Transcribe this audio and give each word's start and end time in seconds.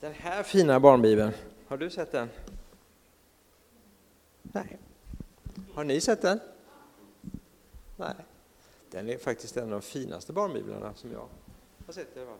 Den 0.00 0.12
här 0.12 0.42
fina 0.42 0.80
barnbibeln, 0.80 1.32
har 1.68 1.76
du 1.76 1.90
sett 1.90 2.12
den? 2.12 2.28
Nej. 4.42 4.78
Har 5.74 5.84
ni 5.84 6.00
sett 6.00 6.22
den? 6.22 6.40
Nej. 7.96 8.14
Den 8.90 9.08
är 9.08 9.18
faktiskt 9.18 9.56
en 9.56 9.64
av 9.64 9.70
de 9.70 9.82
finaste 9.82 10.32
barnbiblarna 10.32 10.94
som 10.94 11.12
jag 11.12 11.28
har 11.86 11.92
sett 11.92 12.16
alla 12.16 12.26
fall. 12.26 12.36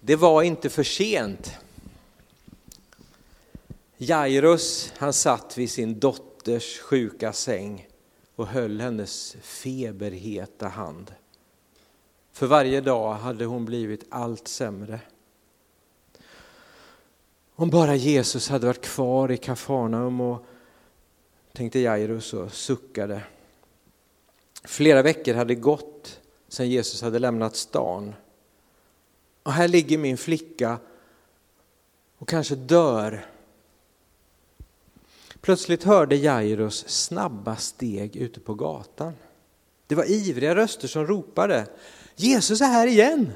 Det 0.00 0.16
var 0.16 0.42
inte 0.42 0.70
för 0.70 0.82
sent. 0.82 1.52
Jairus, 3.96 4.92
han 4.96 5.12
satt 5.12 5.58
vid 5.58 5.70
sin 5.70 5.98
dotters 5.98 6.78
sjuka 6.78 7.32
säng 7.32 7.87
och 8.38 8.46
höll 8.46 8.80
hennes 8.80 9.36
feberheta 9.40 10.68
hand. 10.68 11.14
För 12.32 12.46
varje 12.46 12.80
dag 12.80 13.14
hade 13.14 13.44
hon 13.44 13.64
blivit 13.64 14.04
allt 14.08 14.48
sämre. 14.48 15.00
Om 17.54 17.70
bara 17.70 17.94
Jesus 17.94 18.48
hade 18.48 18.66
varit 18.66 18.84
kvar 18.84 19.30
i 19.30 19.36
Kafarnaum 19.36 20.20
och 20.20 20.46
tänkte 21.52 21.78
Jairus 21.78 22.34
och 22.34 22.52
suckade. 22.52 23.22
Flera 24.64 25.02
veckor 25.02 25.34
hade 25.34 25.54
gått 25.54 26.20
sedan 26.48 26.70
Jesus 26.70 27.02
hade 27.02 27.18
lämnat 27.18 27.56
stan. 27.56 28.14
Och 29.42 29.52
här 29.52 29.68
ligger 29.68 29.98
min 29.98 30.18
flicka 30.18 30.78
och 32.18 32.28
kanske 32.28 32.54
dör. 32.54 33.26
Plötsligt 35.40 35.84
hörde 35.84 36.16
Jairus 36.16 36.88
snabba 36.88 37.56
steg 37.56 38.16
ute 38.16 38.40
på 38.40 38.54
gatan. 38.54 39.12
Det 39.86 39.94
var 39.94 40.10
ivriga 40.10 40.54
röster 40.54 40.88
som 40.88 41.06
ropade 41.06 41.66
Jesus 42.16 42.60
är 42.60 42.66
här 42.66 42.86
igen! 42.86 43.32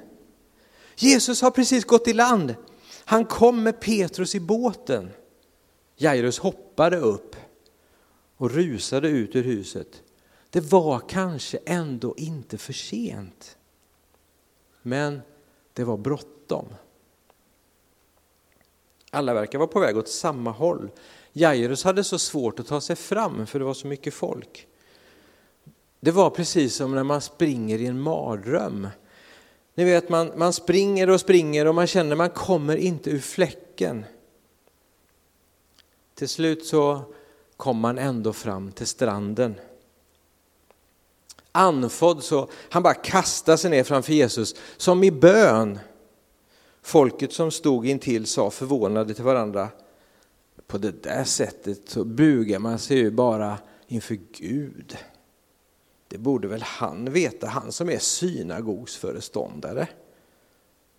Jesus 0.96 1.42
har 1.42 1.50
precis 1.50 1.84
gått 1.84 2.08
i 2.08 2.12
land. 2.12 2.54
Han 3.04 3.24
kom 3.24 3.62
med 3.62 3.80
Petrus 3.80 4.34
i 4.34 4.40
båten. 4.40 5.10
Jairus 5.96 6.38
hoppade 6.38 6.96
upp 6.96 7.36
och 8.36 8.50
rusade 8.50 9.08
ut 9.08 9.36
ur 9.36 9.42
huset. 9.42 10.02
Det 10.50 10.60
var 10.60 11.00
kanske 11.08 11.58
ändå 11.66 12.14
inte 12.16 12.58
för 12.58 12.72
sent. 12.72 13.56
Men 14.82 15.20
det 15.72 15.84
var 15.84 15.96
bråttom. 15.96 16.66
Alla 19.10 19.34
verkar 19.34 19.58
vara 19.58 19.68
på 19.68 19.80
väg 19.80 19.96
åt 19.96 20.08
samma 20.08 20.50
håll. 20.50 20.90
Jairus 21.32 21.84
hade 21.84 22.04
så 22.04 22.18
svårt 22.18 22.60
att 22.60 22.66
ta 22.66 22.80
sig 22.80 22.96
fram 22.96 23.46
för 23.46 23.58
det 23.58 23.64
var 23.64 23.74
så 23.74 23.86
mycket 23.86 24.14
folk. 24.14 24.66
Det 26.00 26.10
var 26.10 26.30
precis 26.30 26.74
som 26.74 26.94
när 26.94 27.04
man 27.04 27.20
springer 27.20 27.78
i 27.78 27.86
en 27.86 28.00
mardröm. 28.00 28.88
Ni 29.74 29.84
vet, 29.84 30.08
man, 30.08 30.32
man 30.36 30.52
springer 30.52 31.10
och 31.10 31.20
springer 31.20 31.66
och 31.66 31.74
man 31.74 31.86
känner 31.86 32.12
att 32.12 32.18
man 32.18 32.30
kommer 32.30 32.76
inte 32.76 33.10
ur 33.10 33.18
fläcken. 33.18 34.04
Till 36.14 36.28
slut 36.28 36.66
så 36.66 37.02
kom 37.56 37.78
man 37.78 37.98
ändå 37.98 38.32
fram 38.32 38.72
till 38.72 38.86
stranden. 38.86 39.54
Anfodd 41.52 42.22
så 42.22 42.48
han 42.70 42.82
bara 42.82 42.94
kastade 42.94 43.58
sig 43.58 43.70
ner 43.70 43.84
framför 43.84 44.12
Jesus 44.12 44.54
som 44.76 45.04
i 45.04 45.10
bön. 45.10 45.78
Folket 46.82 47.32
som 47.32 47.50
stod 47.50 47.86
intill 47.86 48.26
sa 48.26 48.50
förvånade 48.50 49.14
till 49.14 49.24
varandra, 49.24 49.68
på 50.72 50.78
det 50.78 51.02
där 51.02 51.24
sättet 51.24 51.88
så 51.88 52.04
bugar 52.04 52.58
man 52.58 52.78
sig 52.78 52.96
ju 52.96 53.10
bara 53.10 53.58
inför 53.86 54.18
Gud. 54.32 54.96
Det 56.08 56.18
borde 56.18 56.48
väl 56.48 56.62
han 56.62 57.12
veta, 57.12 57.46
han 57.46 57.72
som 57.72 57.90
är 57.90 57.98
synagogsföreståndare. 57.98 59.88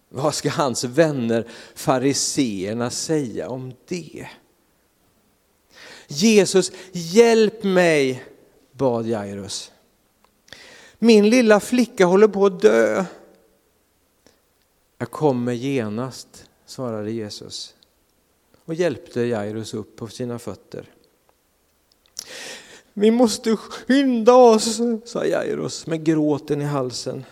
Vad 0.09 0.35
ska 0.35 0.49
hans 0.49 0.83
vänner 0.83 1.47
fariseerna 1.75 2.89
säga 2.89 3.50
om 3.50 3.73
det? 3.88 4.28
Jesus, 6.07 6.72
hjälp 6.91 7.63
mig, 7.63 8.23
bad 8.72 9.06
Jairus. 9.06 9.72
Min 11.00 11.29
lilla 11.29 11.59
flicka 11.59 12.06
håller 12.06 12.28
på 12.28 12.45
att 12.45 12.62
dö. 12.62 13.06
Jag 14.97 15.12
kommer 15.12 15.53
genast, 15.53 16.50
svarade 16.66 17.12
Jesus 17.12 17.75
och 18.66 18.74
hjälpte 18.74 19.22
Jairus 19.22 19.74
upp 19.74 19.96
på 19.96 20.07
sina 20.07 20.40
fötter. 20.40 20.90
Vi 22.94 23.12
måste 23.12 23.56
skynda 23.56 24.34
oss, 24.34 24.79
sa 25.06 25.25
Jairus 25.25 25.88
med 25.88 26.03
gråten 26.03 26.62
i 26.62 26.66
halsen. 26.66 27.25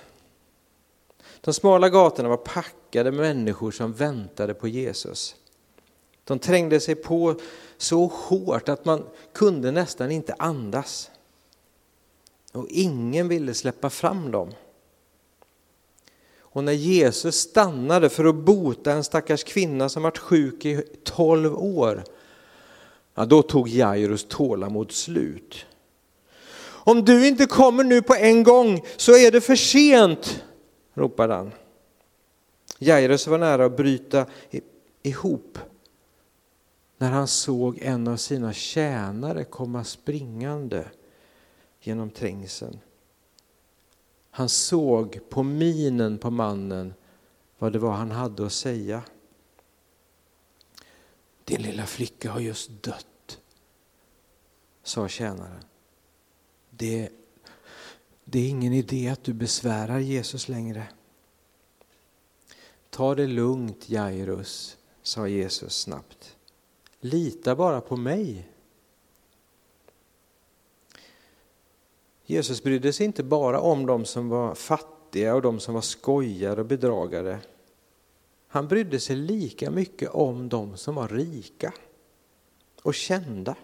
De 1.42 1.54
smala 1.54 1.90
gatorna 1.90 2.30
var 2.30 2.38
packade 2.38 3.12
med 3.12 3.22
människor 3.22 3.72
som 3.72 3.94
väntade 3.94 4.54
på 4.54 4.68
Jesus. 4.68 5.36
De 6.24 6.40
trängde 6.40 6.80
sig 6.80 6.96
på 6.96 7.36
så 7.78 8.06
hårt 8.06 8.70
att 8.70 8.86
man 8.86 9.06
kunde 9.34 9.72
nästan 9.72 10.12
inte 10.12 10.36
andas. 10.40 11.12
Och 12.52 12.68
ingen 12.70 13.28
ville 13.28 13.54
släppa 13.54 13.90
fram 13.90 14.32
dem. 14.32 14.52
Och 16.52 16.64
när 16.64 16.74
Jesus 16.74 17.36
stannade 17.36 18.10
för 18.10 18.26
att 18.26 18.36
bota 18.36 18.92
en 18.92 19.04
stackars 19.04 19.44
kvinna 19.44 19.90
som 19.90 20.04
varit 20.04 20.18
sjuk 20.18 20.66
i 20.66 20.84
tolv 21.04 21.56
år, 21.58 22.04
ja, 23.16 23.26
då 23.26 23.42
tog 23.42 23.70
Jairus 23.70 24.26
tålamod 24.30 24.92
slut. 24.92 25.66
Om 26.84 27.06
du 27.06 27.28
inte 27.28 27.46
kommer 27.46 27.84
nu 27.84 28.02
på 28.02 28.16
en 28.16 28.44
gång 28.44 28.86
så 28.98 29.18
är 29.18 29.32
det 29.32 29.42
för 29.42 29.56
sent, 29.56 30.44
ropade 30.94 31.34
han. 31.34 31.52
Jairus 32.80 33.28
var 33.28 33.38
nära 33.38 33.66
att 33.66 33.78
bryta 33.78 34.26
ihop 35.04 35.58
när 36.98 37.10
han 37.10 37.28
såg 37.28 37.80
en 37.82 38.08
av 38.08 38.18
sina 38.18 38.54
tjänare 38.54 39.44
komma 39.44 39.84
springande 39.84 40.86
genom 41.82 42.10
trängseln. 42.10 42.80
Han 44.32 44.50
såg 44.50 45.30
på 45.30 45.44
minen 45.44 46.18
på 46.18 46.32
mannen 46.32 46.94
vad 47.58 47.74
det 47.74 47.80
var 47.80 47.92
han 47.92 48.12
hade 48.12 48.46
att 48.46 48.54
säga. 48.54 49.04
Din 51.44 51.62
lilla 51.62 51.86
flicka 51.86 52.32
har 52.32 52.40
just 52.40 52.84
dött, 52.84 53.40
sa 54.84 55.08
tjänaren. 55.08 55.64
Det, 56.70 57.10
det 58.26 58.40
är 58.40 58.50
ingen 58.50 58.74
idé 58.74 59.10
att 59.10 59.24
du 59.24 59.34
besvärar 59.34 60.00
Jesus 60.00 60.50
längre. 60.50 60.88
Ta 62.90 63.16
det 63.16 63.28
lugnt 63.28 63.90
Jairus, 63.90 64.78
sa 65.02 65.28
Jesus 65.28 65.82
snabbt. 65.82 66.38
Lita 67.00 67.56
bara 67.56 67.82
på 67.82 67.98
mig. 67.98 68.51
Jesus 72.32 72.64
brydde 72.64 72.94
sig 72.94 73.06
inte 73.06 73.24
bara 73.24 73.60
om 73.60 73.86
de 73.86 74.06
som 74.06 74.30
var 74.30 74.56
fattiga 74.56 75.36
och 75.36 75.42
de 75.42 75.60
som 75.60 75.74
var 75.74 75.82
skojare 75.82 76.60
och 76.60 76.66
bedragare. 76.66 77.40
Han 78.48 78.68
brydde 78.68 79.00
sig 79.00 79.16
lika 79.16 79.72
mycket 79.72 80.10
om 80.10 80.50
de 80.50 80.78
som 80.78 80.96
var 80.96 81.08
rika 81.08 81.74
och 82.82 82.94
kända. 82.94 83.56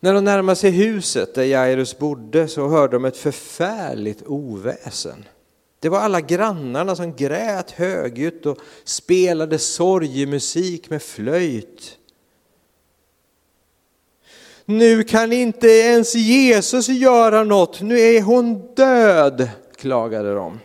När 0.00 0.14
de 0.14 0.24
närmade 0.24 0.56
sig 0.56 0.70
huset 0.70 1.34
där 1.34 1.44
Jairus 1.44 1.98
bodde 1.98 2.48
så 2.48 2.68
hörde 2.68 2.96
de 2.96 3.04
ett 3.04 3.16
förfärligt 3.16 4.22
oväsen. 4.26 5.24
Det 5.78 5.88
var 5.88 5.98
alla 5.98 6.20
grannarna 6.20 6.96
som 6.96 7.16
grät 7.16 7.70
högljutt 7.70 8.46
och 8.46 8.58
spelade 8.84 9.58
sorgemusik 9.58 10.90
med 10.90 11.02
flöjt. 11.02 11.98
Nu 14.70 15.02
kan 15.02 15.32
inte 15.32 15.68
ens 15.68 16.14
Jesus 16.14 16.88
göra 16.88 17.44
något, 17.44 17.80
nu 17.80 18.00
är 18.00 18.22
hon 18.22 18.74
död, 18.74 19.50
klagade 19.76 20.34
de. 20.34 20.60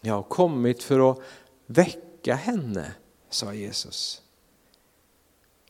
Jag 0.00 0.14
har 0.14 0.22
kommit 0.22 0.82
för 0.82 1.10
att 1.10 1.18
väcka 1.66 2.34
henne, 2.34 2.92
sa 3.28 3.54
Jesus. 3.54 4.22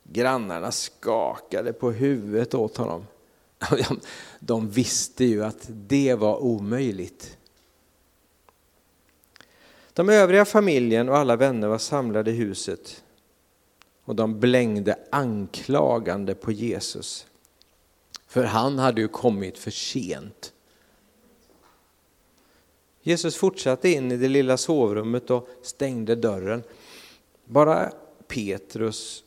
Grannarna 0.02 0.72
skakade 0.72 1.72
på 1.72 1.90
huvudet 1.90 2.54
åt 2.54 2.76
honom. 2.76 3.06
De 4.38 4.70
visste 4.70 5.24
ju 5.24 5.44
att 5.44 5.66
det 5.68 6.14
var 6.14 6.42
omöjligt. 6.42 7.36
De 9.92 10.08
övriga 10.08 10.44
familjen 10.44 11.08
och 11.08 11.16
alla 11.16 11.36
vänner 11.36 11.68
var 11.68 11.78
samlade 11.78 12.30
i 12.30 12.34
huset 12.34 13.02
och 14.10 14.16
de 14.16 14.40
blängde 14.40 14.98
anklagande 15.10 16.34
på 16.34 16.52
Jesus. 16.52 17.26
För 18.26 18.44
han 18.44 18.78
hade 18.78 19.00
ju 19.00 19.08
kommit 19.08 19.58
för 19.58 19.70
sent. 19.70 20.52
Jesus 23.02 23.36
fortsatte 23.36 23.88
in 23.88 24.12
i 24.12 24.16
det 24.16 24.28
lilla 24.28 24.56
sovrummet 24.56 25.30
och 25.30 25.48
stängde 25.62 26.16
dörren. 26.16 26.62
Bara 27.44 27.92
Petrus, 28.26 29.24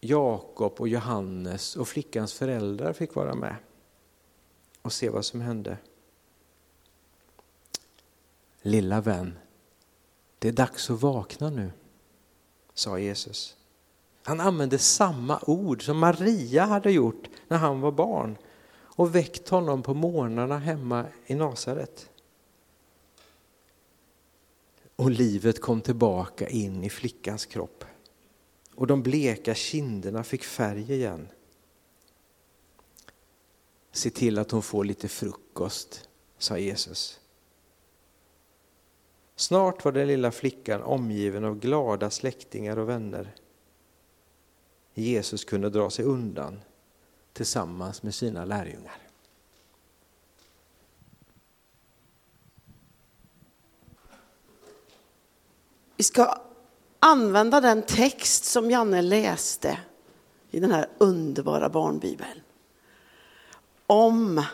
Jakob 0.00 0.80
och 0.80 0.88
Johannes 0.88 1.76
och 1.76 1.88
flickans 1.88 2.32
föräldrar 2.34 2.92
fick 2.92 3.14
vara 3.14 3.34
med 3.34 3.56
och 4.82 4.92
se 4.92 5.08
vad 5.08 5.24
som 5.24 5.40
hände. 5.40 5.76
Lilla 8.62 9.00
vän, 9.00 9.38
det 10.38 10.48
är 10.48 10.52
dags 10.52 10.90
att 10.90 11.02
vakna 11.02 11.50
nu, 11.50 11.72
sa 12.74 12.98
Jesus. 12.98 13.56
Han 14.26 14.40
använde 14.40 14.78
samma 14.78 15.40
ord 15.46 15.84
som 15.84 15.98
Maria 15.98 16.64
hade 16.64 16.90
gjort 16.90 17.28
när 17.48 17.58
han 17.58 17.80
var 17.80 17.92
barn 17.92 18.38
och 18.96 19.14
väckt 19.14 19.48
honom 19.48 19.82
på 19.82 19.94
morgnarna 19.94 20.58
hemma 20.58 21.06
i 21.26 21.34
Nasaret. 21.34 22.10
Och 24.96 25.10
livet 25.10 25.60
kom 25.60 25.80
tillbaka 25.80 26.48
in 26.48 26.84
i 26.84 26.90
flickans 26.90 27.46
kropp. 27.46 27.84
Och 28.74 28.86
de 28.86 29.02
bleka 29.02 29.54
kinderna 29.54 30.24
fick 30.24 30.44
färg 30.44 30.92
igen. 30.92 31.28
Se 33.92 34.10
till 34.10 34.38
att 34.38 34.50
hon 34.50 34.62
får 34.62 34.84
lite 34.84 35.08
frukost, 35.08 36.08
sa 36.38 36.58
Jesus. 36.58 37.20
Snart 39.36 39.84
var 39.84 39.92
den 39.92 40.06
lilla 40.06 40.30
flickan 40.30 40.82
omgiven 40.82 41.44
av 41.44 41.58
glada 41.58 42.10
släktingar 42.10 42.78
och 42.78 42.88
vänner. 42.88 43.34
Jesus 44.94 45.44
kunde 45.44 45.70
dra 45.70 45.90
sig 45.90 46.04
undan 46.04 46.60
tillsammans 47.32 48.02
med 48.02 48.14
sina 48.14 48.44
lärjungar. 48.44 48.98
Vi 55.96 56.04
ska 56.04 56.40
använda 56.98 57.60
den 57.60 57.82
text 57.82 58.44
som 58.44 58.70
Janne 58.70 59.02
läste 59.02 59.78
i 60.50 60.60
den 60.60 60.72
här 60.72 60.88
underbara 60.98 61.68
barnbibeln. 61.68 62.40
Om, 63.86 64.44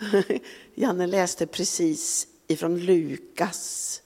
Janne 0.74 1.06
läste 1.06 1.46
precis 1.46 2.26
ifrån 2.46 2.80
Lukas 2.80 4.02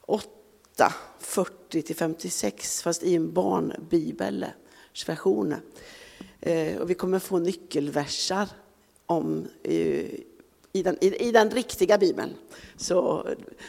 8, 0.00 0.35
40-56, 0.76 2.82
fast 2.82 3.02
i 3.02 3.14
en 3.14 3.32
barnbibelversion. 3.32 5.54
Eh, 6.40 6.76
och 6.76 6.90
vi 6.90 6.94
kommer 6.94 7.18
få 7.18 7.38
nyckelversar 7.38 8.48
om, 9.06 9.48
eh, 9.62 10.10
i, 10.72 10.82
den, 10.84 10.98
i, 11.00 11.28
i 11.28 11.32
den 11.32 11.50
riktiga 11.50 11.98
bibeln. 11.98 12.34
Så, 12.76 13.26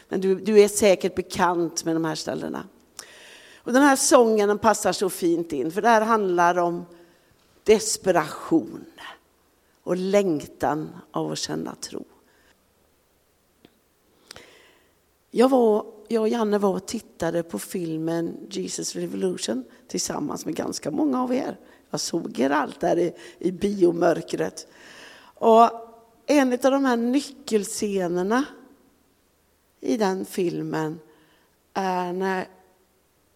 men 0.09 0.21
du, 0.21 0.36
du 0.36 0.59
är 0.59 0.68
säkert 0.68 1.15
bekant 1.15 1.86
med 1.86 1.95
de 1.95 2.06
här 2.06 2.15
ställena. 2.15 2.68
Och 3.56 3.74
den 3.74 3.83
här 3.83 3.95
sången 3.95 4.48
den 4.48 4.59
passar 4.59 4.94
så 4.94 5.09
fint 5.09 5.54
in, 5.54 5.71
för 5.71 5.81
det 5.81 5.89
här 5.89 6.01
handlar 6.01 6.57
om 6.57 6.86
desperation 7.63 8.86
och 9.83 9.98
längtan 9.98 10.89
av 11.12 11.31
att 11.31 11.38
känna 11.38 11.75
tro. 11.75 12.06
Jag, 15.31 15.50
var, 15.50 15.86
jag 16.07 16.21
och 16.21 16.30
Janne 16.30 16.57
var 16.57 16.69
och 16.69 16.86
tittade 16.86 17.44
på 17.44 17.59
filmen 17.59 18.38
Jesus 18.50 18.95
Revolution 18.95 19.63
tillsammans 19.88 20.45
med 20.45 20.56
ganska 20.56 20.92
många 20.92 21.24
av 21.24 21.33
er. 21.33 21.57
Jag 21.89 22.00
såg 22.00 22.39
er 22.39 22.50
allt 22.50 22.80
där 22.80 23.00
i, 23.00 23.13
i 23.39 23.51
biomörkret. 23.51 24.68
Och 25.39 25.69
en 26.25 26.54
av 26.54 26.71
de 26.71 26.86
här 26.86 26.98
nyckelscenerna 26.98 28.45
i 29.80 29.98
den 29.98 30.25
filmen 30.25 31.00
är 31.74 32.13
när 32.13 32.48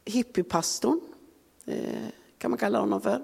hippiepastorn, 0.05 0.99
eh, 1.65 2.07
kan 2.37 2.51
man 2.51 2.57
kalla 2.57 2.79
honom 2.79 3.01
för, 3.01 3.21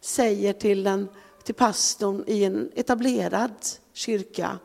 säger 0.00 0.52
till, 0.52 0.82
den, 0.82 1.08
till 1.44 1.54
pastorn 1.54 2.24
i 2.26 2.44
en 2.44 2.70
etablerad 2.74 3.54
kyrka 3.92 4.58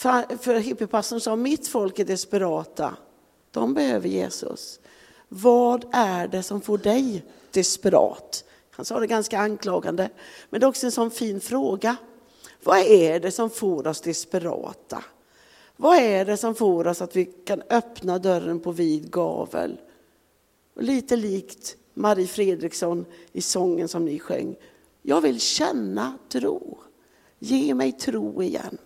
för, 0.00 0.36
för 0.36 0.54
hippiepastorn 0.54 1.20
sa, 1.20 1.36
mitt 1.36 1.68
folk 1.68 1.98
är 1.98 2.04
desperata. 2.04 2.96
De 3.50 3.74
behöver 3.74 4.08
Jesus. 4.08 4.80
Vad 5.28 5.84
är 5.92 6.28
det 6.28 6.42
som 6.42 6.60
får 6.60 6.78
dig 6.78 7.24
desperat? 7.50 8.44
Han 8.70 8.84
sa 8.84 9.00
det 9.00 9.06
ganska 9.06 9.38
anklagande, 9.38 10.10
men 10.50 10.60
det 10.60 10.64
är 10.64 10.68
också 10.68 10.86
en 10.86 10.92
sån 10.92 11.10
fin 11.10 11.40
fråga. 11.40 11.96
Vad 12.62 12.78
är 12.78 13.20
det 13.20 13.30
som 13.30 13.50
får 13.50 13.86
oss 13.86 14.00
desperata? 14.00 15.04
Vad 15.76 15.96
är 15.96 16.24
det 16.24 16.36
som 16.36 16.54
får 16.54 16.86
oss 16.86 17.02
att 17.02 17.16
vi 17.16 17.24
kan 17.24 17.62
öppna 17.70 18.18
dörren 18.18 18.60
på 18.60 18.72
vid 18.72 19.10
gavel? 19.10 19.78
lite 20.74 21.16
likt 21.16 21.76
Marie 21.94 22.26
Fredriksson 22.26 23.04
i 23.32 23.42
sången 23.42 23.88
som 23.88 24.04
ni 24.04 24.18
sjöng. 24.18 24.56
Jag 25.02 25.20
vill 25.20 25.40
känna 25.40 26.18
tro. 26.28 26.78
Ge 27.38 27.74
mig 27.74 27.92
tro 27.92 28.42
igen. 28.42 28.78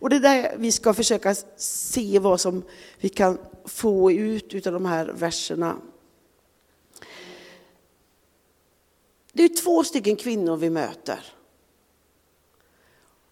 Och 0.00 0.10
det 0.10 0.16
är 0.16 0.20
där 0.20 0.54
vi 0.58 0.72
ska 0.72 0.94
försöka 0.94 1.34
se 1.56 2.18
vad 2.18 2.40
som 2.40 2.62
vi 2.98 3.08
kan 3.08 3.38
få 3.64 4.12
ut 4.12 4.66
av 4.66 4.72
de 4.72 4.84
här 4.84 5.06
verserna. 5.06 5.76
Det 9.32 9.42
är 9.42 9.48
två 9.48 9.84
stycken 9.84 10.16
kvinnor 10.16 10.56
vi 10.56 10.70
möter. 10.70 11.24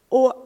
Och 0.09 0.45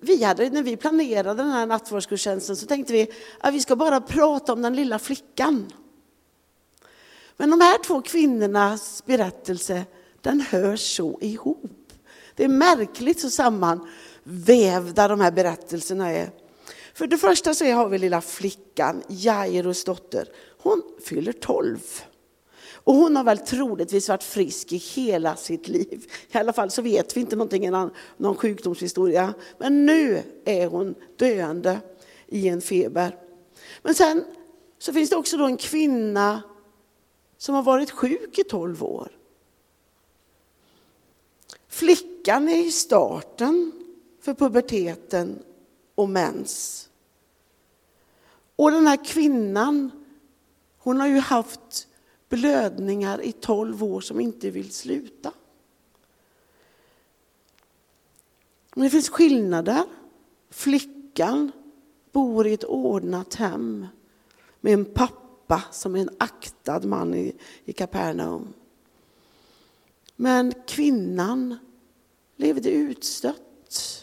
vi 0.00 0.24
hade, 0.24 0.50
när 0.50 0.62
vi 0.62 0.76
planerade 0.76 1.42
den 1.42 1.50
här 1.50 1.66
nattvardsgudstjänsten 1.66 2.56
så 2.56 2.66
tänkte 2.66 2.92
vi 2.92 3.12
att 3.40 3.54
vi 3.54 3.60
ska 3.60 3.76
bara 3.76 4.00
prata 4.00 4.52
om 4.52 4.62
den 4.62 4.76
lilla 4.76 4.98
flickan. 4.98 5.72
Men 7.36 7.50
de 7.50 7.60
här 7.60 7.84
två 7.84 8.02
kvinnornas 8.02 9.02
berättelse, 9.06 9.84
den 10.20 10.40
hör 10.40 10.76
så 10.76 11.18
ihop. 11.20 11.92
Det 12.34 12.44
är 12.44 12.48
märkligt 12.48 13.20
så 13.20 13.30
samman 13.30 13.88
vävda 14.22 15.08
de 15.08 15.20
här 15.20 15.32
berättelserna 15.32 16.10
är. 16.10 16.30
För 16.94 17.06
det 17.06 17.18
första 17.18 17.54
så 17.54 17.64
har 17.64 17.88
vi 17.88 17.98
lilla 17.98 18.20
flickan, 18.20 19.02
Jairus 19.08 19.84
dotter. 19.84 20.28
Hon 20.58 20.82
fyller 21.04 21.32
12. 21.32 21.78
Och 22.84 22.94
hon 22.94 23.16
har 23.16 23.24
väl 23.24 23.38
troligtvis 23.38 24.08
varit 24.08 24.22
frisk 24.22 24.72
i 24.72 24.76
hela 24.76 25.36
sitt 25.36 25.68
liv. 25.68 26.12
I 26.32 26.38
alla 26.38 26.52
fall 26.52 26.70
så 26.70 26.82
vet 26.82 27.16
vi 27.16 27.20
inte 27.20 27.36
någonting, 27.36 27.70
någon 28.16 28.36
sjukdomshistoria. 28.36 29.34
Men 29.58 29.86
nu 29.86 30.22
är 30.44 30.66
hon 30.66 30.94
döende 31.16 31.80
i 32.26 32.48
en 32.48 32.60
feber. 32.60 33.18
Men 33.82 33.94
sen 33.94 34.24
så 34.78 34.92
finns 34.92 35.10
det 35.10 35.16
också 35.16 35.36
då 35.36 35.44
en 35.44 35.56
kvinna 35.56 36.42
som 37.38 37.54
har 37.54 37.62
varit 37.62 37.90
sjuk 37.90 38.38
i 38.38 38.44
12 38.44 38.84
år. 38.84 39.12
Flickan 41.68 42.48
är 42.48 42.66
i 42.66 42.70
starten 42.70 43.81
för 44.22 44.34
puberteten 44.34 45.42
och 45.94 46.08
mens. 46.08 46.88
Och 48.56 48.70
den 48.70 48.86
här 48.86 49.04
kvinnan, 49.04 49.90
hon 50.78 51.00
har 51.00 51.06
ju 51.06 51.18
haft 51.18 51.88
blödningar 52.28 53.22
i 53.22 53.32
tolv 53.32 53.84
år 53.84 54.00
som 54.00 54.20
inte 54.20 54.50
vill 54.50 54.72
sluta. 54.72 55.32
Men 58.74 58.84
det 58.84 58.90
finns 58.90 59.08
skillnader. 59.08 59.84
Flickan 60.50 61.52
bor 62.12 62.46
i 62.46 62.52
ett 62.52 62.64
ordnat 62.64 63.34
hem 63.34 63.86
med 64.60 64.72
en 64.72 64.84
pappa 64.84 65.62
som 65.70 65.96
är 65.96 66.00
en 66.00 66.16
aktad 66.18 66.80
man 66.80 67.14
i, 67.14 67.34
i 67.64 67.72
Kapernaum. 67.72 68.52
Men 70.16 70.52
kvinnan 70.66 71.56
levde 72.36 72.70
utstött. 72.70 74.01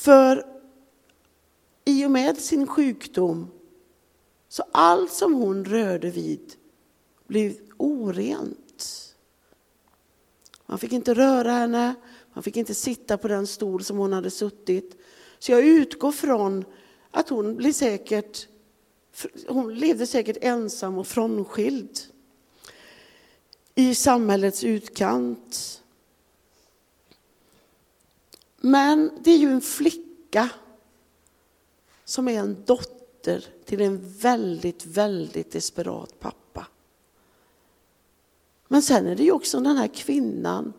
För 0.00 0.46
i 1.84 2.06
och 2.06 2.10
med 2.10 2.38
sin 2.38 2.66
sjukdom 2.66 3.50
så 4.48 4.64
allt 4.72 5.12
som 5.12 5.34
hon 5.34 5.64
rörde 5.64 6.10
vid 6.10 6.54
blev 7.26 7.56
orent. 7.76 9.14
Man 10.66 10.78
fick 10.78 10.92
inte 10.92 11.14
röra 11.14 11.52
henne, 11.52 11.94
man 12.32 12.42
fick 12.42 12.56
inte 12.56 12.74
sitta 12.74 13.18
på 13.18 13.28
den 13.28 13.46
stol 13.46 13.84
som 13.84 13.96
hon 13.96 14.12
hade 14.12 14.30
suttit. 14.30 14.96
Så 15.38 15.52
jag 15.52 15.64
utgår 15.64 16.12
från 16.12 16.64
att 17.10 17.28
hon 17.28 17.56
blev 17.56 17.72
säkert, 17.72 18.48
hon 19.48 19.74
levde 19.74 20.06
säkert 20.06 20.38
ensam 20.40 20.98
och 20.98 21.06
frånskild 21.06 21.98
i 23.74 23.94
samhällets 23.94 24.64
utkant. 24.64 25.79
Men 28.60 29.10
det 29.20 29.30
är 29.30 29.38
ju 29.38 29.50
en 29.50 29.60
flicka 29.60 30.48
som 32.04 32.28
är 32.28 32.38
en 32.38 32.64
dotter 32.64 33.44
till 33.64 33.80
en 33.80 34.12
väldigt, 34.18 34.86
väldigt 34.86 35.52
desperat 35.52 36.20
pappa. 36.20 36.66
Men 38.68 38.82
sen 38.82 39.06
är 39.06 39.16
det 39.16 39.22
ju 39.22 39.32
också 39.32 39.60
den 39.60 39.76
här 39.76 39.88
kvinnan 39.88 40.72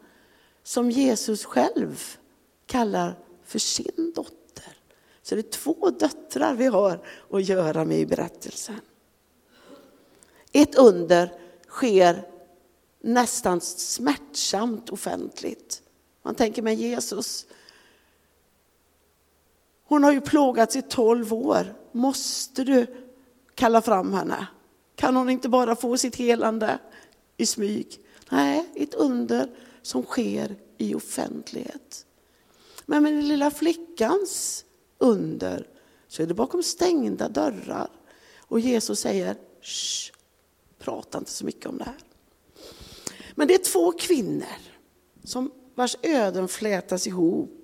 som 0.63 0.91
Jesus 0.91 1.45
själv 1.45 2.17
kallar 2.65 3.19
för 3.43 3.59
sin 3.59 4.13
dotter. 4.15 4.77
Så 5.21 5.35
det 5.35 5.41
är 5.41 5.51
två 5.51 5.89
döttrar 5.89 6.55
vi 6.55 6.65
har 6.65 7.05
att 7.29 7.47
göra 7.49 7.85
med 7.85 7.99
i 7.99 8.05
berättelsen. 8.05 8.79
Ett 10.51 10.75
under 10.75 11.39
sker 11.67 12.27
nästan 13.01 13.61
smärtsamt 13.61 14.89
offentligt. 14.89 15.81
Man 16.23 16.35
tänker 16.35 16.61
med 16.61 16.75
Jesus, 16.75 17.47
hon 19.91 20.03
har 20.03 20.11
ju 20.11 20.21
plågats 20.21 20.75
i 20.75 20.81
tolv 20.81 21.33
år. 21.33 21.73
Måste 21.91 22.63
du 22.63 22.85
kalla 23.55 23.81
fram 23.81 24.13
henne? 24.13 24.47
Kan 24.95 25.15
hon 25.15 25.29
inte 25.29 25.49
bara 25.49 25.75
få 25.75 25.97
sitt 25.97 26.15
helande 26.15 26.79
i 27.37 27.45
smyg? 27.45 27.99
Nej, 28.29 28.69
ett 28.75 28.93
under 28.93 29.49
som 29.81 30.03
sker 30.03 30.55
i 30.77 30.95
offentlighet. 30.95 32.05
Men 32.85 33.03
med 33.03 33.13
den 33.13 33.27
lilla 33.27 33.51
flickans 33.51 34.65
under 34.97 35.67
så 36.07 36.23
är 36.23 36.27
det 36.27 36.33
bakom 36.33 36.63
stängda 36.63 37.29
dörrar. 37.29 37.89
Och 38.39 38.59
Jesus 38.59 38.99
säger, 38.99 39.35
Shh, 39.61 40.13
prata 40.79 41.17
inte 41.17 41.31
så 41.31 41.45
mycket 41.45 41.65
om 41.65 41.77
det 41.77 41.83
här. 41.83 41.97
Men 43.35 43.47
det 43.47 43.53
är 43.53 43.71
två 43.71 43.91
kvinnor 43.91 44.57
som 45.23 45.51
vars 45.75 45.97
öden 46.01 46.47
flätas 46.47 47.07
ihop. 47.07 47.60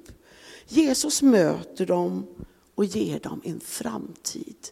Jesus 0.67 1.21
möter 1.21 1.85
dem 1.85 2.27
och 2.75 2.85
ger 2.85 3.19
dem 3.19 3.41
en 3.45 3.59
framtid 3.59 4.67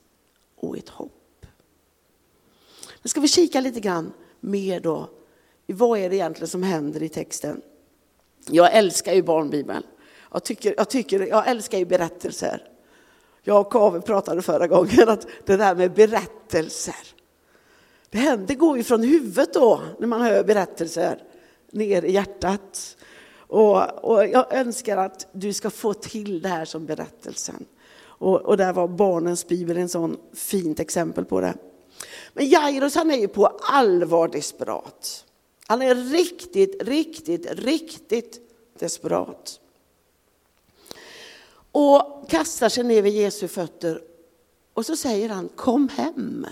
och 0.56 0.78
ett 0.78 0.90
hopp. 0.90 1.46
Nu 3.02 3.10
ska 3.10 3.20
vi 3.20 3.28
kika 3.28 3.62
lite 3.62 3.80
grann 3.80 4.14
mer 4.40 4.80
då 4.80 5.10
vad 5.68 6.00
är 6.00 6.10
det 6.10 6.16
egentligen 6.16 6.48
som 6.48 6.64
händer 6.64 7.04
i 7.04 7.10
texten. 7.10 7.62
Jag 8.50 8.74
älskar 8.74 9.14
ju 9.14 9.24
barnbibeln. 9.24 9.84
Jag, 10.32 10.44
tycker, 10.44 10.76
jag, 10.78 10.90
tycker, 10.90 11.20
jag 11.20 11.48
älskar 11.48 11.78
ju 11.78 11.86
berättelser. 11.86 12.68
Jag 13.44 13.62
och 13.62 13.72
Kave 13.72 14.02
pratade 14.02 14.42
förra 14.42 14.68
gången 14.68 15.10
att 15.10 15.28
det 15.46 15.58
där 15.58 15.76
med 15.76 15.94
berättelser. 15.94 17.08
Det, 18.10 18.18
händer, 18.18 18.48
det 18.48 18.56
går 18.56 18.78
ju 18.78 18.84
från 18.84 19.04
huvudet 19.04 19.54
då 19.54 19.82
när 20.00 20.08
man 20.08 20.22
hör 20.22 20.44
berättelser 20.44 21.24
ner 21.72 22.06
i 22.06 22.12
hjärtat. 22.12 22.98
Och, 23.56 24.04
och, 24.04 24.28
jag 24.28 24.54
önskar 24.54 24.98
att 24.98 25.28
du 25.32 25.54
ska 25.54 25.70
få 25.70 25.94
till 25.94 26.42
det 26.42 26.50
här 26.50 26.66
som 26.66 26.86
berättelsen. 26.86 27.66
Och, 27.98 28.42
och 28.42 28.58
där 28.58 28.74
var 28.74 28.88
barnens 28.88 29.48
bibel 29.48 29.78
en 29.78 29.90
sån 29.90 30.18
fint 30.34 30.80
exempel 30.80 31.26
på 31.26 31.42
det. 31.42 31.54
Men 32.34 32.50
Jairus 32.50 32.96
han 32.96 33.12
är 33.12 33.18
ju 33.18 33.28
på 33.28 33.46
allvar 33.62 34.28
desperat. 34.28 35.26
Han 35.68 35.82
är 35.82 35.96
riktigt, 35.96 36.84
riktigt, 36.84 37.52
riktigt 37.52 38.42
desperat. 38.80 39.60
Och 41.72 42.30
kastar 42.30 42.70
sig 42.70 42.84
ner 42.84 43.02
vid 43.02 43.14
Jesu 43.14 43.48
fötter 43.48 44.02
och 44.74 44.86
så 44.86 44.96
säger 44.96 45.30
han 45.30 45.50
kom 45.56 45.90
hem. 45.90 46.48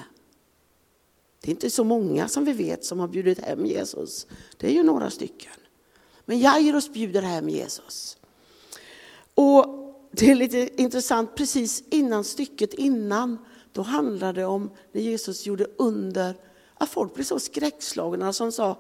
Det 1.41 1.47
är 1.47 1.51
inte 1.51 1.69
så 1.69 1.83
många 1.83 2.27
som 2.27 2.45
vi 2.45 2.53
vet 2.53 2.85
som 2.85 2.99
har 2.99 3.07
bjudit 3.07 3.39
hem 3.39 3.65
Jesus. 3.65 4.27
Det 4.57 4.67
är 4.67 4.71
ju 4.71 4.83
några 4.83 5.09
stycken. 5.09 5.53
Men 6.25 6.39
Jairus 6.39 6.93
bjuder 6.93 7.21
hem 7.21 7.49
Jesus. 7.49 8.17
Och 9.33 9.65
det 10.11 10.31
är 10.31 10.35
lite 10.35 10.81
intressant, 10.81 11.35
precis 11.35 11.83
innan 11.89 12.23
stycket 12.23 12.73
innan, 12.73 13.37
då 13.71 13.81
handlade 13.81 14.41
det 14.41 14.45
om 14.45 14.71
när 14.91 15.01
Jesus 15.01 15.45
gjorde 15.45 15.67
under, 15.77 16.35
att 16.73 16.89
folk 16.89 17.13
blev 17.13 17.23
så 17.23 17.39
skräckslagna 17.39 18.33
som 18.33 18.51
sa, 18.51 18.77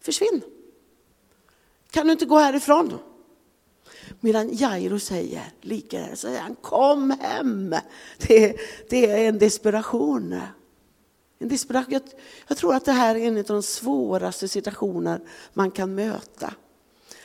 försvinn. 0.00 0.42
Kan 1.90 2.06
du 2.06 2.12
inte 2.12 2.24
gå 2.24 2.38
härifrån? 2.38 2.98
Medan 4.20 4.56
Jairo 4.56 4.98
säger, 4.98 5.52
likadant, 5.60 6.18
säger 6.18 6.40
han, 6.40 6.54
kom 6.54 7.10
hem. 7.10 7.74
Det, 8.18 8.56
det 8.88 9.10
är 9.10 9.28
en 9.28 9.38
desperation. 9.38 10.40
En 11.38 11.48
desperation. 11.48 11.92
Jag, 11.92 12.02
jag 12.48 12.56
tror 12.56 12.74
att 12.74 12.84
det 12.84 12.92
här 12.92 13.14
är 13.14 13.20
en 13.20 13.36
av 13.36 13.44
de 13.44 13.62
svåraste 13.62 14.48
situationer 14.48 15.20
man 15.52 15.70
kan 15.70 15.94
möta. 15.94 16.54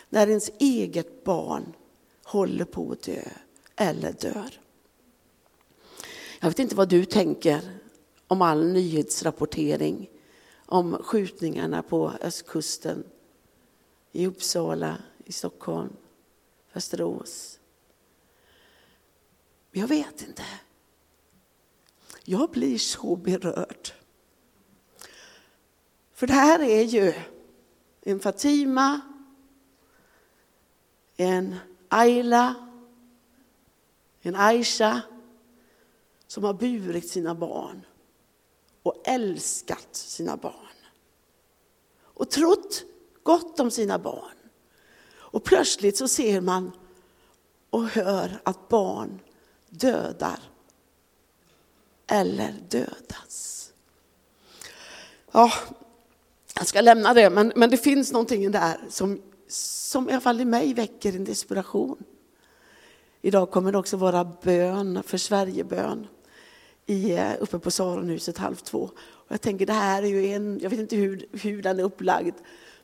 När 0.09 0.27
ens 0.27 0.51
eget 0.59 1.23
barn 1.23 1.73
håller 2.23 2.65
på 2.65 2.91
att 2.91 3.01
dö 3.01 3.23
eller 3.75 4.11
dör. 4.11 4.59
Jag 6.39 6.47
vet 6.47 6.59
inte 6.59 6.75
vad 6.75 6.89
du 6.89 7.05
tänker 7.05 7.79
om 8.27 8.41
all 8.41 8.67
nyhetsrapportering 8.67 10.09
om 10.65 10.97
skjutningarna 11.03 11.83
på 11.83 12.11
östkusten, 12.21 13.03
i 14.11 14.27
Uppsala, 14.27 14.97
i 15.25 15.31
Stockholm, 15.31 15.93
Västerås. 16.73 17.59
Jag 19.71 19.87
vet 19.87 20.21
inte. 20.27 20.43
Jag 22.23 22.49
blir 22.49 22.77
så 22.77 23.15
berörd. 23.15 23.89
För 26.13 26.27
det 26.27 26.33
här 26.33 26.59
är 26.59 26.83
ju 26.83 27.13
en 28.01 28.19
Fatima, 28.19 29.01
en 31.17 31.55
Ayla, 31.89 32.55
en 34.21 34.35
Aisha 34.35 35.01
som 36.27 36.43
har 36.43 36.53
burit 36.53 37.09
sina 37.09 37.35
barn 37.35 37.85
och 38.83 39.01
älskat 39.05 39.89
sina 39.91 40.37
barn. 40.37 40.53
Och 41.99 42.29
trott 42.29 42.83
gott 43.23 43.59
om 43.59 43.71
sina 43.71 43.99
barn. 43.99 44.37
Och 45.09 45.43
plötsligt 45.43 45.97
så 45.97 46.07
ser 46.07 46.41
man 46.41 46.71
och 47.69 47.87
hör 47.87 48.39
att 48.43 48.69
barn 48.69 49.19
dödar 49.69 50.39
eller 52.07 52.55
dödas. 52.69 53.71
Ja, 55.31 55.51
jag 56.55 56.67
ska 56.67 56.81
lämna 56.81 57.13
det, 57.13 57.29
men, 57.29 57.53
men 57.55 57.69
det 57.69 57.77
finns 57.77 58.11
någonting 58.11 58.51
där 58.51 58.85
som, 58.89 59.21
som 59.47 60.09
i 60.09 60.11
alla 60.11 60.21
fall 60.21 60.41
i 60.41 60.45
mig 60.45 60.73
väcker 60.73 61.15
en 61.15 61.23
desperation. 61.23 61.97
Idag 63.21 63.51
kommer 63.51 63.71
det 63.71 63.77
också 63.77 63.97
vara 63.97 64.23
bön 64.43 65.03
för 65.03 65.17
Sverigebön 65.17 66.07
i, 66.85 67.11
eh, 67.11 67.31
uppe 67.39 67.59
på 67.59 67.71
Saronhuset 67.71 68.37
halv 68.37 68.55
två. 68.55 68.89
Och 68.99 69.31
jag 69.31 69.41
tänker 69.41 69.65
det 69.65 69.73
här 69.73 70.03
är 70.03 70.07
ju 70.07 70.27
en, 70.27 70.59
jag 70.63 70.69
vet 70.69 70.79
inte 70.79 70.95
hur, 70.95 71.25
hur 71.31 71.61
den 71.61 71.79
är 71.79 71.83
upplagd, 71.83 72.35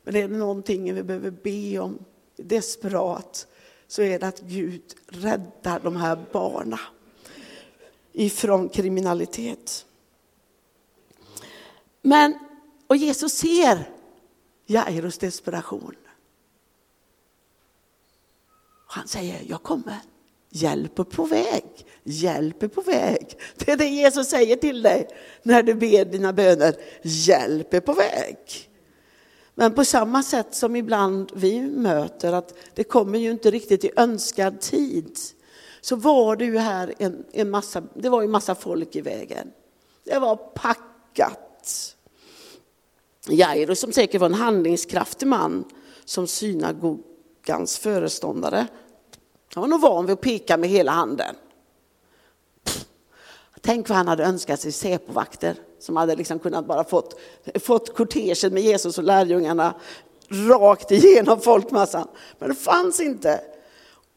men 0.04 0.16
är 0.16 0.28
det 0.28 0.36
någonting 0.36 0.94
vi 0.94 1.02
behöver 1.02 1.30
be 1.30 1.78
om 1.78 1.98
desperat 2.36 3.46
så 3.86 4.02
är 4.02 4.18
det 4.18 4.26
att 4.26 4.40
Gud 4.40 4.82
räddar 5.06 5.80
de 5.80 5.96
här 5.96 6.18
barnen 6.32 6.78
ifrån 8.12 8.68
kriminalitet. 8.68 9.86
Men, 12.02 12.38
och 12.86 12.96
Jesus 12.96 13.32
ser 13.32 13.90
Jairus 14.66 15.18
desperation. 15.18 15.96
Han 18.94 19.08
säger, 19.08 19.42
jag 19.46 19.62
kommer. 19.62 19.98
Hjälp 20.50 20.98
är 20.98 21.04
på 21.04 21.24
väg. 21.24 21.64
Hjälp 22.04 22.62
är 22.62 22.68
på 22.68 22.80
väg. 22.80 23.38
Det 23.56 23.72
är 23.72 23.76
det 23.76 23.86
Jesus 23.86 24.28
säger 24.28 24.56
till 24.56 24.82
dig 24.82 25.08
när 25.42 25.62
du 25.62 25.74
ber 25.74 26.04
dina 26.04 26.32
böner. 26.32 26.76
Hjälp 27.02 27.74
är 27.74 27.80
på 27.80 27.92
väg. 27.92 28.36
Men 29.54 29.74
på 29.74 29.84
samma 29.84 30.22
sätt 30.22 30.54
som 30.54 30.76
ibland 30.76 31.32
vi 31.34 31.60
möter 31.60 32.32
att 32.32 32.54
det 32.74 32.84
kommer 32.84 33.18
ju 33.18 33.30
inte 33.30 33.50
riktigt 33.50 33.84
i 33.84 33.90
önskad 33.96 34.60
tid. 34.60 35.18
Så 35.80 35.96
var 35.96 36.36
det 36.36 36.44
ju 36.44 36.58
här 36.58 36.94
en, 36.98 37.24
en 37.32 37.50
massa, 37.50 37.82
det 37.94 38.08
var 38.08 38.22
ju 38.22 38.28
massa 38.28 38.54
folk 38.54 38.96
i 38.96 39.00
vägen. 39.00 39.52
Det 40.04 40.18
var 40.18 40.36
packat. 40.36 41.96
Jairus 43.28 43.80
som 43.80 43.92
säkert 43.92 44.20
var 44.20 44.26
en 44.26 44.34
handlingskraftig 44.34 45.26
man 45.26 45.64
som 46.04 46.26
synagogans 46.26 47.78
föreståndare 47.78 48.66
han 49.54 49.62
var 49.62 49.68
nog 49.68 49.80
van 49.80 50.06
vid 50.06 50.12
att 50.12 50.20
peka 50.20 50.56
med 50.56 50.70
hela 50.70 50.92
handen. 50.92 51.36
Tänk 53.60 53.88
vad 53.88 53.98
han 53.98 54.08
hade 54.08 54.24
önskat 54.24 54.60
sig 54.60 54.72
Säpovakter 54.72 55.56
som 55.78 55.96
hade 55.96 56.16
liksom 56.16 56.38
kunnat 56.38 56.66
bara 56.66 56.84
fått, 56.84 57.20
fått 57.60 57.96
kortegen 57.96 58.54
med 58.54 58.62
Jesus 58.62 58.98
och 58.98 59.04
lärjungarna 59.04 59.74
rakt 60.28 60.90
igenom 60.90 61.40
folkmassan. 61.40 62.08
Men 62.38 62.48
det 62.48 62.54
fanns 62.54 63.00
inte. 63.00 63.40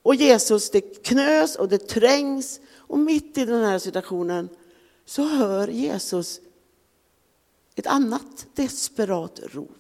Och 0.02 0.16
Jesus, 0.16 0.72
det 0.72 0.82
knös 0.82 1.56
och 1.56 1.70
det 1.70 1.88
trängs 1.88 2.60
och 2.76 3.00
mitt 3.00 3.38
i 3.38 3.46
den 3.46 3.64
här 3.64 3.80
situationen 3.80 4.50
så 5.06 5.24
hör 5.24 5.68
Jesus 5.68 6.40
ett 7.76 7.88
annat 7.88 8.48
desperat 8.54 9.40
rop. 9.44 9.72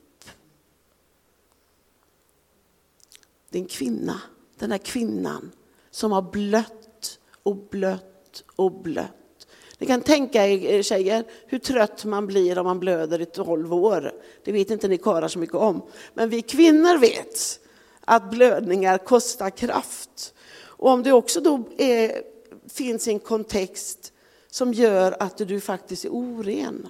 Det 3.50 3.58
är 3.58 3.62
en 3.62 3.68
kvinna 3.68 4.22
den 4.60 4.72
här 4.72 4.78
kvinnan 4.78 5.52
som 5.92 6.12
har 6.12 6.22
blött 6.22 7.20
och 7.44 7.56
blött 7.56 8.44
och 8.56 8.72
blött. 8.72 9.48
Ni 9.78 9.88
kan 9.88 10.02
tänka 10.02 10.48
er 10.48 10.74
eh, 10.74 10.82
tjejer 10.82 11.24
hur 11.46 11.60
trött 11.60 12.06
man 12.06 12.28
blir 12.28 12.58
om 12.58 12.66
man 12.66 12.80
blöder 12.80 13.22
i 13.22 13.26
12 13.26 13.74
år. 13.74 14.14
Det 14.44 14.52
vet 14.52 14.70
inte 14.70 14.88
ni 14.88 14.98
karlar 14.98 15.28
så 15.28 15.40
mycket 15.40 15.56
om. 15.56 15.82
Men 16.14 16.30
vi 16.30 16.42
kvinnor 16.42 16.98
vet 16.98 17.60
att 18.06 18.32
blödningar 18.32 18.98
kostar 18.98 19.50
kraft. 19.50 20.34
Och 20.60 20.90
om 20.90 21.04
det 21.04 21.12
också 21.12 21.42
då 21.42 21.64
är, 21.78 22.22
finns 22.70 23.08
en 23.08 23.20
kontext 23.20 24.14
som 24.50 24.74
gör 24.74 25.16
att 25.20 25.38
du 25.38 25.62
faktiskt 25.62 26.06
är 26.06 26.10
oren, 26.10 26.90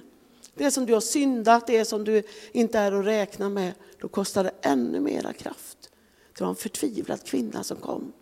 det 0.55 0.71
som 0.71 0.85
du 0.85 0.93
har 0.93 1.01
syndat, 1.01 1.67
det 1.67 1.85
som 1.85 2.03
du 2.03 2.23
inte 2.51 2.79
är 2.79 2.91
att 2.91 3.05
räkna 3.05 3.49
med, 3.49 3.73
då 4.01 4.07
kostar 4.07 4.43
det 4.43 4.51
ännu 4.61 4.99
mera 4.99 5.33
kraft. 5.33 5.86
Det 6.37 6.43
var 6.43 6.49
en 6.49 6.55
förtvivlad 6.55 7.23
kvinna 7.23 7.63
som 7.63 7.77
kom. 7.77 8.13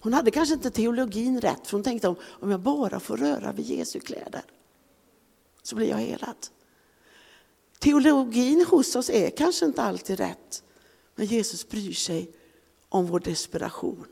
Hon 0.00 0.12
hade 0.12 0.30
kanske 0.30 0.54
inte 0.54 0.70
teologin 0.70 1.40
rätt, 1.40 1.66
för 1.66 1.76
hon 1.76 1.82
tänkte 1.82 2.08
om, 2.08 2.16
om 2.22 2.50
jag 2.50 2.60
bara 2.60 3.00
får 3.00 3.16
röra 3.16 3.52
vid 3.52 3.66
Jesu 3.66 4.00
kläder 4.00 4.42
så 5.62 5.76
blir 5.76 5.88
jag 5.88 5.96
helad. 5.96 6.46
Teologin 7.78 8.64
hos 8.70 8.96
oss 8.96 9.10
är 9.10 9.30
kanske 9.30 9.66
inte 9.66 9.82
alltid 9.82 10.18
rätt, 10.18 10.62
men 11.14 11.26
Jesus 11.26 11.68
bryr 11.68 11.92
sig 11.92 12.32
om 12.88 13.06
vår 13.06 13.20
desperation. 13.20 14.06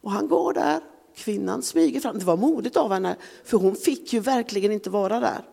Och 0.00 0.10
han 0.10 0.28
går 0.28 0.52
där, 0.52 0.80
kvinnan 1.14 1.62
smyger 1.62 2.00
fram. 2.00 2.18
Det 2.18 2.24
var 2.24 2.36
modigt 2.36 2.76
av 2.76 2.92
henne, 2.92 3.16
för 3.44 3.58
hon 3.58 3.76
fick 3.76 4.12
ju 4.12 4.20
verkligen 4.20 4.72
inte 4.72 4.90
vara 4.90 5.20
där. 5.20 5.48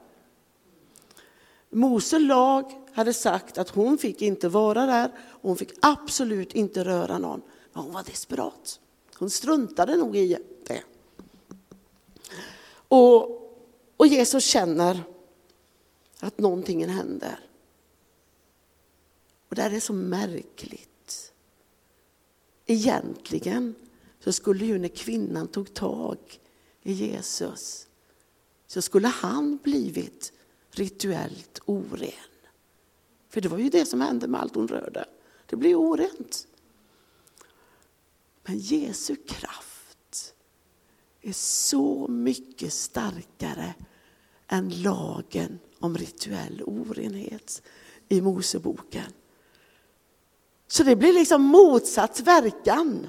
Mose 1.70 2.20
lag 2.20 2.85
hade 2.96 3.14
sagt 3.14 3.58
att 3.58 3.70
hon 3.70 3.98
fick 3.98 4.22
inte 4.22 4.50
vara 4.50 4.86
där 4.86 5.12
och 5.18 5.50
hon 5.50 5.58
fick 5.58 5.72
absolut 5.82 6.54
inte 6.54 6.84
röra 6.84 7.18
någon. 7.18 7.42
Men 7.74 7.84
hon 7.84 7.94
var 7.94 8.04
desperat. 8.04 8.80
Hon 9.16 9.30
struntade 9.30 9.96
nog 9.96 10.18
i 10.18 10.38
det. 10.68 10.84
Och, 12.88 13.30
och 13.98 14.08
Jesus 14.08 14.46
känner 14.46 15.04
att 16.20 16.38
någonting 16.38 16.88
händer. 16.88 17.40
Och 19.50 19.56
det 19.56 19.62
här 19.62 19.74
är 19.74 19.80
så 19.80 19.94
märkligt. 19.94 21.34
Egentligen 22.66 23.76
så 24.20 24.34
skulle 24.34 24.66
ju 24.66 24.80
när 24.80 24.88
kvinnan 24.88 25.48
tog 25.48 25.74
tag 25.74 26.18
i 26.84 26.94
Jesus 26.94 27.88
så 28.68 28.82
skulle 28.82 29.08
han 29.08 29.58
blivit 29.64 30.34
rituellt 30.72 31.60
oren. 31.66 32.35
För 33.36 33.42
det 33.42 33.50
var 33.50 33.58
ju 33.58 33.70
det 33.70 33.86
som 33.86 34.02
hände 34.02 34.28
med 34.28 34.42
allt 34.42 34.56
hon 34.56 34.68
rörde. 34.68 35.06
Det 35.46 35.56
blev 35.56 35.78
orent. 35.78 36.48
Men 38.44 38.58
Jesu 38.58 39.16
kraft 39.16 40.36
är 41.22 41.32
så 41.34 42.08
mycket 42.08 42.74
starkare 42.74 43.74
än 44.48 44.70
lagen 44.82 45.60
om 45.80 45.98
rituell 45.98 46.62
orenhet 46.66 47.62
i 48.10 48.22
Moseboken. 48.22 49.12
Så 50.68 50.84
det 50.84 50.96
blir 50.96 51.14
liksom 51.14 51.42
motsatt 51.42 52.20
verkan. 52.20 53.08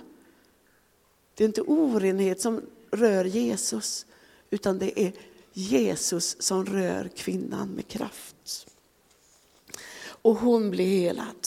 Det 1.35 1.45
är 1.45 1.49
inte 1.49 1.62
orenhet 1.62 2.40
som 2.40 2.62
rör 2.90 3.25
Jesus, 3.25 4.06
utan 4.50 4.78
det 4.78 5.00
är 5.00 5.12
Jesus 5.52 6.42
som 6.42 6.66
rör 6.66 7.11
kvinnan 7.16 7.68
med 7.68 7.88
kraft. 7.88 8.36
Och 10.26 10.37
hon 10.37 10.71
blir 10.71 10.87
helad. 10.87 11.47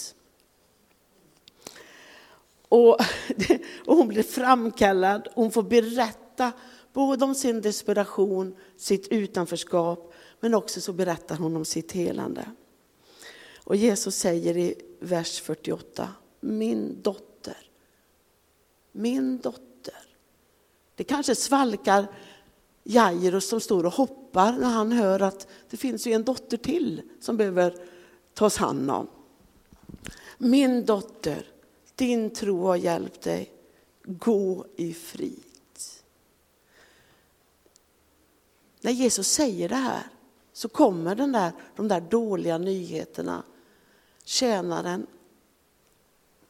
Och, 2.68 2.96
och 3.86 3.96
hon 3.96 4.08
blir 4.08 4.22
framkallad, 4.22 5.28
hon 5.34 5.50
får 5.50 5.62
berätta 5.62 6.52
både 6.92 7.24
om 7.24 7.34
sin 7.34 7.60
desperation, 7.60 8.56
sitt 8.76 9.08
utanförskap, 9.08 10.12
men 10.40 10.54
också 10.54 10.80
så 10.80 10.92
berättar 10.92 11.36
hon 11.36 11.56
om 11.56 11.64
sitt 11.64 11.92
helande. 11.92 12.50
Och 13.64 13.76
Jesus 13.76 14.16
säger 14.16 14.56
i 14.56 14.74
vers 15.00 15.40
48, 15.40 16.08
min 16.40 17.02
dotter, 17.02 17.70
min 18.92 19.38
dotter. 19.38 20.02
Det 20.94 21.04
kanske 21.04 21.34
svalkar 21.34 22.06
Jairus 22.84 23.48
som 23.48 23.60
står 23.60 23.86
och 23.86 23.94
hoppar 23.94 24.52
när 24.52 24.70
han 24.70 24.92
hör 24.92 25.20
att 25.20 25.48
det 25.70 25.76
finns 25.76 26.06
ju 26.06 26.12
en 26.12 26.24
dotter 26.24 26.56
till 26.56 27.02
som 27.20 27.36
behöver 27.36 27.74
tas 28.34 28.56
hand 28.56 28.90
om. 28.90 29.08
Min 30.38 30.84
dotter, 30.84 31.46
din 31.94 32.30
tro 32.30 32.66
har 32.66 32.76
hjälpt 32.76 33.22
dig. 33.22 33.52
Gå 34.04 34.66
i 34.76 34.94
frid. 34.94 35.44
När 38.80 38.92
Jesus 38.92 39.28
säger 39.28 39.68
det 39.68 39.74
här 39.74 40.02
så 40.52 40.68
kommer 40.68 41.14
den 41.14 41.32
där, 41.32 41.52
de 41.76 41.88
där 41.88 42.00
dåliga 42.00 42.58
nyheterna. 42.58 43.42
Tjänaren 44.24 45.06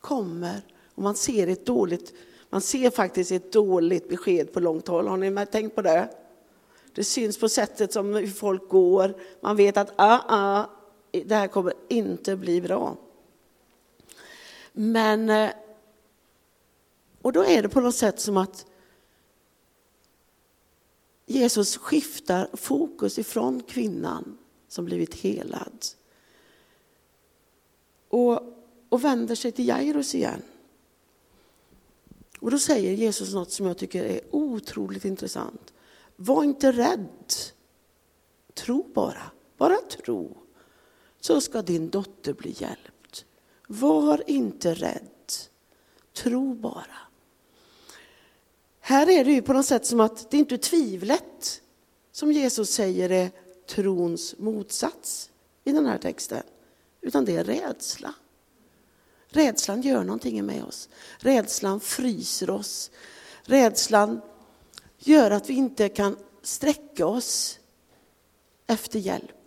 kommer 0.00 0.62
och 0.94 1.02
man 1.02 1.14
ser 1.14 1.46
ett 1.46 1.66
dåligt, 1.66 2.14
man 2.50 2.60
ser 2.60 2.90
faktiskt 2.90 3.32
ett 3.32 3.52
dåligt 3.52 4.08
besked 4.08 4.52
på 4.52 4.60
långt 4.60 4.88
håll. 4.88 5.08
Har 5.08 5.16
ni 5.16 5.46
tänkt 5.46 5.74
på 5.74 5.82
det? 5.82 6.08
Det 6.94 7.04
syns 7.04 7.38
på 7.38 7.48
sättet 7.48 7.92
som 7.92 8.32
folk 8.36 8.68
går. 8.68 9.14
Man 9.40 9.56
vet 9.56 9.76
att 9.76 9.92
ah, 9.96 10.20
ah, 10.28 10.64
det 11.10 11.34
här 11.34 11.48
kommer 11.48 11.72
inte 11.88 12.36
bli 12.36 12.60
bra. 12.60 12.96
Men, 14.72 15.30
eh, 15.30 15.50
och 17.22 17.32
då 17.32 17.44
är 17.44 17.62
det 17.62 17.68
på 17.68 17.80
något 17.80 17.94
sätt 17.94 18.20
som 18.20 18.36
att 18.36 18.66
Jesus 21.26 21.76
skiftar 21.76 22.48
fokus 22.52 23.18
ifrån 23.18 23.62
kvinnan 23.62 24.38
som 24.68 24.84
blivit 24.84 25.14
helad 25.14 25.86
och, 28.08 28.40
och 28.88 29.04
vänder 29.04 29.34
sig 29.34 29.52
till 29.52 29.68
Jairus 29.68 30.14
igen. 30.14 30.42
Och 32.40 32.50
då 32.50 32.58
säger 32.58 32.92
Jesus 32.92 33.34
något 33.34 33.52
som 33.52 33.66
jag 33.66 33.78
tycker 33.78 34.04
är 34.04 34.20
otroligt 34.30 35.04
intressant. 35.04 35.72
Var 36.16 36.44
inte 36.44 36.72
rädd. 36.72 37.08
Tro 38.54 38.86
bara. 38.94 39.30
Bara 39.56 39.76
tro. 39.76 40.36
Så 41.20 41.40
ska 41.40 41.62
din 41.62 41.90
dotter 41.90 42.32
bli 42.32 42.54
hjälpt. 42.58 43.24
Var 43.66 44.30
inte 44.30 44.74
rädd. 44.74 45.08
Tro 46.12 46.54
bara. 46.54 46.96
Här 48.80 49.10
är 49.10 49.24
det 49.24 49.32
ju 49.32 49.42
på 49.42 49.52
något 49.52 49.66
sätt 49.66 49.86
som 49.86 50.00
att 50.00 50.30
det 50.30 50.36
inte 50.36 50.54
är 50.54 50.58
tvivlet 50.58 51.62
som 52.12 52.32
Jesus 52.32 52.70
säger 52.70 53.10
är 53.10 53.30
trons 53.66 54.34
motsats 54.38 55.30
i 55.64 55.72
den 55.72 55.86
här 55.86 55.98
texten, 55.98 56.42
utan 57.00 57.24
det 57.24 57.36
är 57.36 57.44
rädsla. 57.44 58.14
Rädslan 59.28 59.82
gör 59.82 60.04
någonting 60.04 60.46
med 60.46 60.64
oss. 60.64 60.88
Rädslan 61.18 61.80
fryser 61.80 62.50
oss. 62.50 62.90
Rädslan 63.42 64.20
gör 64.98 65.30
att 65.30 65.50
vi 65.50 65.54
inte 65.54 65.88
kan 65.88 66.16
sträcka 66.42 67.06
oss 67.06 67.58
efter 68.66 68.98
hjälp. 68.98 69.39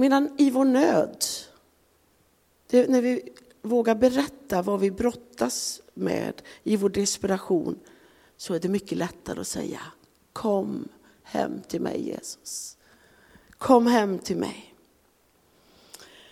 Medan 0.00 0.34
i 0.38 0.50
vår 0.50 0.64
nöd, 0.64 1.24
när 2.70 3.02
vi 3.02 3.32
vågar 3.62 3.94
berätta 3.94 4.62
vad 4.62 4.80
vi 4.80 4.90
brottas 4.90 5.82
med 5.94 6.42
i 6.62 6.76
vår 6.76 6.88
desperation, 6.88 7.78
så 8.36 8.54
är 8.54 8.60
det 8.60 8.68
mycket 8.68 8.98
lättare 8.98 9.40
att 9.40 9.46
säga 9.46 9.80
Kom 10.32 10.88
hem 11.22 11.60
till 11.68 11.80
mig 11.80 12.08
Jesus. 12.08 12.76
Kom 13.50 13.86
hem 13.86 14.18
till 14.18 14.36
mig. 14.36 14.74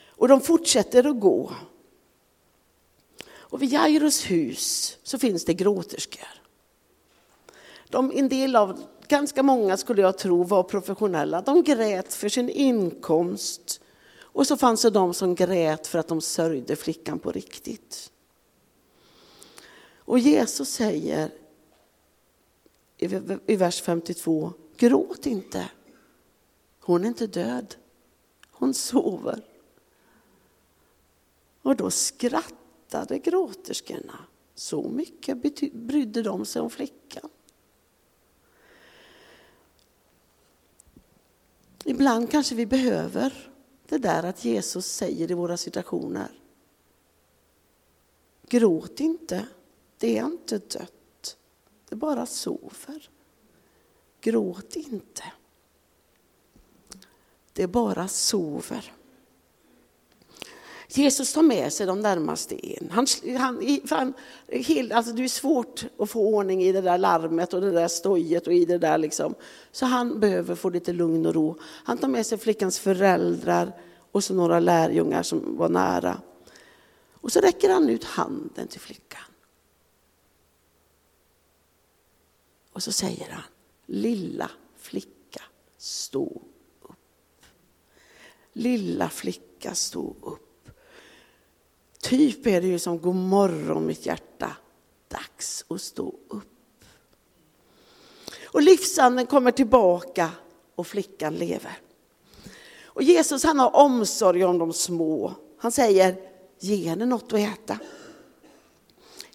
Och 0.07 0.29
de 0.29 0.41
fortsätter 0.41 1.07
att 1.07 1.21
gå. 1.21 1.53
Och 3.29 3.63
vid 3.63 3.73
Jairus 3.73 4.31
hus 4.31 4.99
så 5.03 5.19
finns 5.19 5.45
det 5.45 5.55
gråterskor. 5.55 6.43
De, 7.89 8.13
en 8.15 8.29
del 8.29 8.57
av, 8.57 8.83
ganska 9.09 9.43
många 9.43 9.77
skulle 9.77 10.03
jag 10.03 10.19
tro 10.19 10.43
var 10.43 10.63
professionella. 10.63 11.41
De 11.41 11.63
grät 11.63 12.15
för 12.15 12.29
sin 12.29 12.49
inkomst. 12.49 13.81
Och 14.21 14.47
så 14.47 14.57
fanns 14.57 14.83
det 14.83 14.91
de 14.91 15.15
som 15.15 15.35
grät 15.35 15.87
för 15.87 15.99
att 15.99 16.09
de 16.09 16.21
sörjde 16.21 16.77
flickan 16.77 17.19
på 17.19 17.33
riktigt. 17.33 18.13
Och 19.97 20.19
Jesus 20.19 20.69
säger 20.69 21.31
i 23.47 23.57
vers 23.57 23.83
52, 23.83 24.53
gråt 24.77 25.27
inte. 25.27 25.71
Hon 26.81 27.05
är 27.05 27.09
inte 27.09 27.27
död, 27.27 27.75
hon 28.51 28.75
sover. 28.75 29.45
Och 31.63 31.77
då 31.77 31.91
skrattade 31.91 33.19
gråterskorna. 33.19 34.19
Så 34.55 34.89
mycket 34.89 35.73
brydde 35.73 36.23
de 36.23 36.45
sig 36.45 36.63
om 36.63 36.71
flickan. 36.71 37.31
Ibland 41.85 42.31
kanske 42.31 42.55
vi 42.55 42.67
behöver 42.67 43.51
det 43.89 43.99
där 43.99 44.23
att 44.23 44.45
Jesus 44.45 44.87
säger 44.87 45.31
i 45.31 45.35
våra 45.35 45.57
situationer. 45.57 46.29
Gråt 48.49 49.01
inte, 49.01 49.47
det 49.99 50.19
är 50.19 50.25
inte 50.25 50.59
dött. 50.59 51.37
Det 51.89 51.97
bara 51.97 52.27
sover. 52.27 53.11
Gråt 54.21 54.77
inte. 54.77 55.25
Det 57.53 57.67
bara 57.67 58.09
sover. 58.09 58.93
Jesus 60.91 61.33
tar 61.33 61.43
med 61.43 61.73
sig 61.73 61.87
de 61.87 62.01
närmaste 62.01 62.67
in. 62.67 62.91
Han, 62.93 63.07
han, 63.39 63.81
han, 63.91 64.15
helt, 64.51 64.93
alltså 64.93 65.13
det 65.13 65.25
är 65.25 65.29
svårt 65.29 65.85
att 65.99 66.11
få 66.11 66.21
ordning 66.21 66.63
i 66.63 66.73
det 66.73 66.81
där 66.81 66.99
larmet 66.99 67.55
och 67.55 67.61
det 67.61 67.71
där 67.71 67.89
stojet 67.89 68.47
och 68.47 68.53
i 68.53 68.65
det 68.65 68.79
där 68.79 68.99
liksom. 68.99 69.35
Så 69.73 69.87
han 69.87 70.21
behöver 70.21 70.55
få 70.55 70.71
lite 70.71 70.93
lugn 70.93 71.27
och 71.27 71.35
ro. 71.35 71.59
Han 71.63 71.99
tar 71.99 72.09
med 72.09 72.27
sig 72.27 72.39
flickans 72.39 72.79
föräldrar 72.79 73.73
och 74.13 74.25
så 74.25 74.35
några 74.35 74.61
lärjungar 74.61 75.23
som 75.23 75.57
var 75.57 75.69
nära. 75.69 76.21
Och 77.13 77.33
så 77.33 77.41
räcker 77.41 77.71
han 77.71 77.89
ut 77.89 78.05
handen 78.05 78.69
till 78.69 78.81
flickan. 78.81 79.21
Och 82.73 82.83
så 82.83 82.93
säger 82.93 83.31
han, 83.31 83.43
lilla 83.87 84.51
flicka, 84.77 85.43
stå 85.77 86.43
upp. 86.83 87.43
Lilla 88.53 89.09
flicka, 89.09 89.75
stå 89.75 90.17
upp. 90.23 90.48
Typ 92.09 92.47
är 92.47 92.61
det 92.61 92.67
ju 92.67 92.79
som 92.79 92.99
god 92.99 93.15
morgon 93.15 93.87
mitt 93.87 94.07
hjärta, 94.07 94.57
dags 95.09 95.65
att 95.69 95.81
stå 95.81 96.15
upp. 96.29 96.85
Och 98.45 98.63
livsanden 98.63 99.27
kommer 99.27 99.51
tillbaka 99.51 100.31
och 100.75 100.87
flickan 100.87 101.35
lever. 101.35 101.79
Och 102.85 103.03
Jesus 103.03 103.45
han 103.45 103.59
har 103.59 103.77
omsorg 103.77 104.45
om 104.45 104.59
de 104.59 104.73
små. 104.73 105.35
Han 105.59 105.73
säger, 105.73 106.17
ge 106.59 106.89
henne 106.89 107.07
något 107.07 107.33
att 107.33 107.39
äta. 107.39 107.79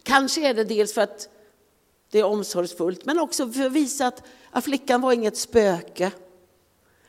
Kanske 0.02 0.48
är 0.48 0.54
det 0.54 0.64
dels 0.64 0.94
för 0.94 1.00
att 1.00 1.28
det 2.10 2.18
är 2.18 2.24
omsorgsfullt, 2.24 3.04
men 3.04 3.18
också 3.18 3.52
för 3.52 3.66
att 3.66 3.72
visa 3.72 4.06
att, 4.06 4.22
att 4.50 4.64
flickan 4.64 5.00
var 5.00 5.12
inget 5.12 5.36
spöke. 5.36 6.12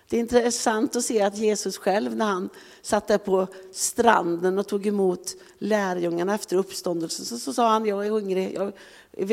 Det 0.10 0.18
är 0.18 0.20
intressant 0.20 0.96
att 0.96 1.06
se 1.06 1.22
att 1.22 1.38
Jesus 1.38 1.78
själv 1.78 2.16
när 2.16 2.26
han 2.26 2.50
satt 2.82 3.08
där 3.08 3.18
på 3.18 3.48
stranden 3.72 4.60
och 4.60 4.68
tog 4.68 4.88
emot 4.88 5.36
lärjungarna 5.58 6.36
efter 6.36 6.56
uppståndelsen 6.56 7.26
så, 7.26 7.38
så 7.38 7.54
sa 7.54 7.70
han 7.70 7.86
jag 7.86 8.06
är 8.06 8.10
hungrig 8.10 8.54
jag, 8.54 8.74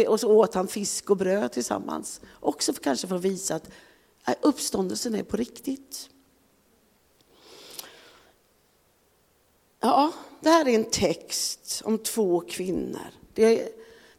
och 0.08 0.20
så 0.20 0.32
åt 0.32 0.54
han 0.54 0.68
fisk 0.68 1.10
och 1.10 1.16
bröd 1.16 1.52
tillsammans. 1.52 2.20
Också 2.40 2.72
för, 2.72 2.82
kanske 2.82 3.06
för 3.06 3.16
att 3.16 3.22
visa 3.22 3.54
att 3.54 3.68
uppståndelsen 4.40 5.14
är 5.14 5.22
på 5.22 5.36
riktigt. 5.36 6.08
Ja, 9.80 10.12
det 10.40 10.50
här 10.50 10.68
är 10.68 10.74
en 10.74 10.90
text 10.90 11.82
om 11.84 11.98
två 11.98 12.40
kvinnor. 12.40 13.10
Är, 13.34 13.68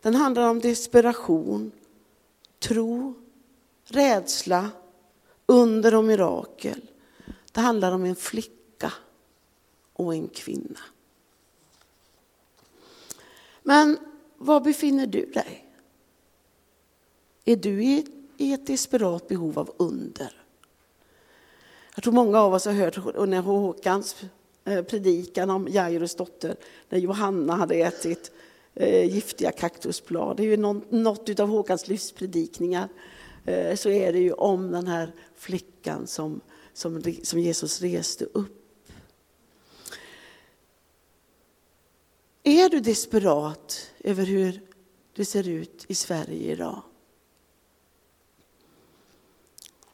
den 0.01 0.15
handlar 0.15 0.49
om 0.49 0.59
desperation, 0.59 1.71
tro, 2.59 3.13
rädsla, 3.85 4.69
under 5.53 5.95
och 5.95 6.03
mirakel. 6.03 6.81
Det 7.51 7.61
handlar 7.61 7.91
om 7.91 8.05
en 8.05 8.15
flicka 8.15 8.93
och 9.93 10.13
en 10.13 10.27
kvinna. 10.27 10.79
Men 13.63 13.97
var 14.37 14.61
befinner 14.61 15.07
du 15.07 15.25
dig? 15.25 15.65
Är 17.45 17.55
du 17.55 17.83
i 18.37 18.53
ett 18.53 18.67
desperat 18.67 19.27
behov 19.27 19.59
av 19.59 19.73
under? 19.77 20.41
Jag 21.95 22.03
tror 22.03 22.13
många 22.13 22.39
av 22.39 22.53
oss 22.53 22.65
har 22.65 22.73
hört 22.73 22.97
under 22.97 23.39
Håkans 23.39 24.15
eh, 24.65 24.83
predikan 24.83 25.49
om 25.49 25.67
Jairus 25.67 26.15
dotter, 26.15 26.55
när 26.89 26.99
Johanna 26.99 27.55
hade 27.55 27.75
ätit 27.75 28.31
eh, 28.73 29.13
giftiga 29.13 29.51
kaktusblad. 29.51 30.37
Det 30.37 30.43
är 30.43 30.47
ju 30.47 30.57
något 30.89 31.39
av 31.39 31.49
Håkans 31.49 31.87
livspredikningar. 31.87 32.89
Eh, 33.45 33.75
så 33.75 33.89
är 33.89 34.13
det 34.13 34.19
ju 34.19 34.33
om 34.33 34.71
den 34.71 34.87
här 34.87 35.13
flickan 35.35 36.07
som, 36.07 36.41
som, 36.73 37.03
som 37.23 37.39
Jesus 37.39 37.81
reste 37.81 38.25
upp. 38.25 38.59
Är 42.43 42.69
du 42.69 42.79
desperat 42.79 43.91
över 43.99 44.25
hur 44.25 44.61
det 45.15 45.25
ser 45.25 45.47
ut 45.47 45.85
i 45.87 45.95
Sverige 45.95 46.51
idag? 46.51 46.81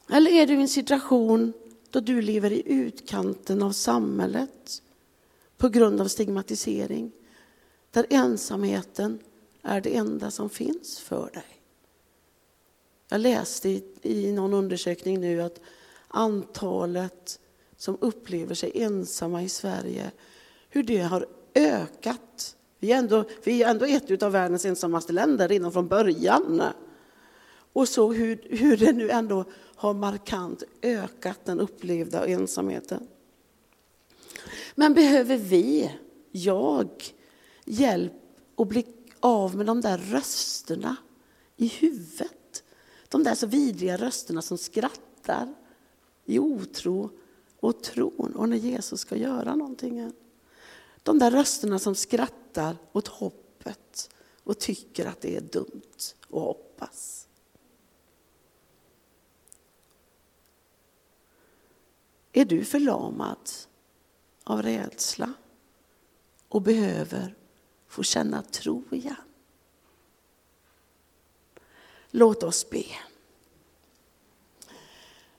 Eller 0.09 0.31
är 0.31 0.47
du 0.47 0.53
i 0.53 0.61
en 0.61 0.67
situation 0.67 1.53
då 1.89 1.99
du 1.99 2.21
lever 2.21 2.51
i 2.51 2.63
utkanten 2.65 3.63
av 3.63 3.71
samhället 3.71 4.81
på 5.57 5.69
grund 5.69 6.01
av 6.01 6.07
stigmatisering. 6.07 7.11
Där 7.91 8.05
ensamheten 8.09 9.19
är 9.61 9.81
det 9.81 9.95
enda 9.95 10.31
som 10.31 10.49
finns 10.49 10.99
för 10.99 11.29
dig. 11.33 11.58
Jag 13.09 13.21
läste 13.21 13.69
i, 13.69 13.83
i 14.01 14.31
någon 14.31 14.53
undersökning 14.53 15.19
nu 15.19 15.41
att 15.41 15.59
antalet 16.07 17.39
som 17.77 17.97
upplever 18.01 18.55
sig 18.55 18.71
ensamma 18.75 19.43
i 19.43 19.49
Sverige, 19.49 20.11
hur 20.69 20.83
det 20.83 21.01
har 21.01 21.27
ökat. 21.55 22.55
Vi 22.79 22.91
är 22.91 22.97
ändå, 22.97 23.23
vi 23.43 23.63
är 23.63 23.69
ändå 23.69 23.85
ett 23.85 24.23
av 24.23 24.31
världens 24.31 24.65
ensammaste 24.65 25.13
länder 25.13 25.47
redan 25.47 25.71
från 25.71 25.87
början. 25.87 26.61
Och 27.73 27.89
så 27.89 28.13
hur, 28.13 28.47
hur 28.49 28.77
det 28.77 28.93
nu 28.93 29.09
ändå 29.09 29.45
har 29.75 29.93
markant 29.93 30.63
ökat 30.81 31.45
den 31.45 31.59
upplevda 31.59 32.27
ensamheten. 32.27 33.07
Men 34.75 34.93
behöver 34.93 35.37
vi, 35.37 35.91
jag, 36.31 36.89
hjälp 37.65 38.13
att 38.55 38.67
bli 38.67 38.85
av 39.19 39.55
med 39.55 39.65
de 39.65 39.81
där 39.81 39.97
rösterna 39.97 40.95
i 41.57 41.67
huvudet? 41.67 42.38
De 43.09 43.23
där 43.23 43.35
så 43.35 43.47
vidriga 43.47 43.97
rösterna 43.97 44.41
som 44.41 44.57
skrattar 44.57 45.55
i 46.25 46.39
otro 46.39 47.09
och 47.59 47.83
tron 47.83 48.35
och 48.35 48.49
när 48.49 48.57
Jesus 48.57 48.99
ska 48.99 49.15
göra 49.15 49.55
någonting. 49.55 50.13
De 51.03 51.19
där 51.19 51.31
rösterna 51.31 51.79
som 51.79 51.95
skrattar 51.95 52.77
åt 52.91 53.07
hoppet 53.07 54.09
och 54.43 54.59
tycker 54.59 55.05
att 55.05 55.21
det 55.21 55.35
är 55.37 55.41
dumt 55.41 56.13
att 56.21 56.29
hoppas. 56.29 57.27
Är 62.31 62.45
du 62.45 62.65
förlamad 62.65 63.49
av 64.43 64.61
rädsla 64.61 65.33
och 66.47 66.61
behöver 66.61 67.35
få 67.87 68.03
känna 68.03 68.41
tro 68.41 68.83
igen? 68.91 69.28
Låt 72.11 72.43
oss 72.43 72.69
be. 72.69 72.85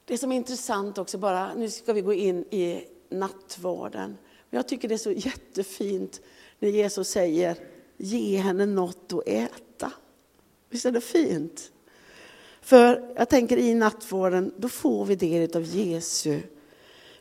Det 0.04 0.18
som 0.18 0.32
är 0.32 0.36
intressant 0.36 0.98
också, 0.98 1.18
bara, 1.18 1.54
nu 1.54 1.70
ska 1.70 1.92
vi 1.92 2.00
gå 2.00 2.12
in 2.12 2.44
i 2.50 2.84
nattvarden. 3.08 4.18
Jag 4.50 4.68
tycker 4.68 4.88
det 4.88 4.94
är 4.94 4.98
så 4.98 5.12
jättefint 5.12 6.20
när 6.58 6.68
Jesus 6.68 7.08
säger 7.08 7.56
ge 7.96 8.38
henne 8.38 8.66
något 8.66 9.12
att 9.12 9.28
äta. 9.28 9.92
Visst 10.68 10.86
är 10.86 10.92
det 10.92 11.00
fint? 11.00 11.72
För 12.60 13.14
jag 13.16 13.28
tänker 13.28 13.56
i 13.56 13.74
nattvarden, 13.74 14.54
då 14.56 14.68
får 14.68 15.04
vi 15.04 15.16
del 15.16 15.56
av 15.56 15.62
Jesu 15.62 16.40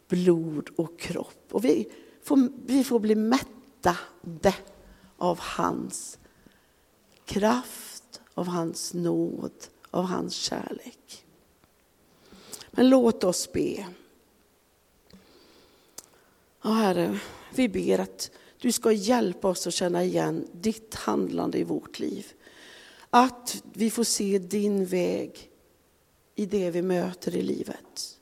blod 0.08 0.70
och 0.76 1.00
kropp. 1.00 1.48
Och 1.52 1.66
vi 1.66 1.92
får, 2.24 2.50
vi 2.66 2.84
får 2.84 3.00
bli 3.00 3.16
mättade 3.16 4.56
av 5.18 5.40
hans 5.40 6.18
kraft, 7.26 7.89
av 8.40 8.48
hans 8.48 8.94
nåd, 8.94 9.52
av 9.92 10.06
hans 10.06 10.34
kärlek. 10.34 11.26
Men 12.72 12.90
låt 12.90 13.24
oss 13.24 13.52
be. 13.52 13.88
Ja, 16.62 16.70
Herre, 16.70 17.20
vi 17.56 17.70
ber 17.70 18.00
att 18.00 18.32
du 18.58 18.72
ska 18.72 18.92
hjälpa 18.92 19.48
oss 19.48 19.68
att 19.68 19.74
känna 19.74 20.04
igen 20.04 20.48
ditt 20.52 20.96
handlande 20.96 21.58
i 21.58 21.64
vårt 21.64 22.00
liv. 22.00 22.28
Att 23.10 23.64
vi 23.74 23.90
får 23.90 24.04
se 24.04 24.40
din 24.40 24.86
väg 24.86 25.50
i 26.36 26.46
det 26.46 26.72
vi 26.72 26.82
möter 26.82 27.36
i 27.36 27.42
livet. 27.42 28.20